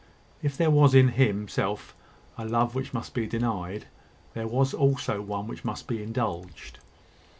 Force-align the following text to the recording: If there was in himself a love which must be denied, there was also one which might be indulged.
If 0.41 0.57
there 0.57 0.71
was 0.71 0.95
in 0.95 1.09
himself 1.09 1.95
a 2.35 2.43
love 2.43 2.73
which 2.73 2.91
must 2.91 3.13
be 3.13 3.27
denied, 3.27 3.85
there 4.33 4.47
was 4.47 4.73
also 4.73 5.21
one 5.21 5.45
which 5.45 5.63
might 5.63 5.83
be 5.85 6.01
indulged. 6.01 6.79